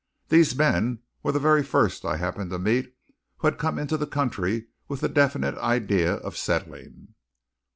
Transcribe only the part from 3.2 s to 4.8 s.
who had come into the country